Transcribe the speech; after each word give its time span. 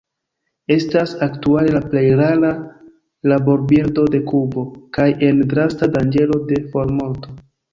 Estas 0.75 1.11
aktuale 1.25 1.75
la 1.75 1.81
plej 1.91 2.03
rara 2.21 2.49
rabobirdo 3.33 4.07
de 4.17 4.23
Kubo, 4.33 4.65
kaj 4.99 5.07
en 5.29 5.45
drasta 5.53 5.91
danĝero 5.99 6.41
de 6.53 6.63
formorto. 6.75 7.39